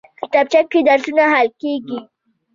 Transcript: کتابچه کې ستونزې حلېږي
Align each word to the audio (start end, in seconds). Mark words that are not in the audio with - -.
کتابچه 0.19 0.61
کې 0.71 0.79
ستونزې 1.03 1.25
حلېږي 1.33 1.97